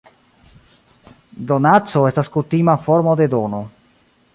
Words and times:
Donaco 1.51 2.03
estas 2.13 2.33
kutima 2.39 2.79
formo 2.89 3.19
de 3.23 3.33
dono. 3.39 3.63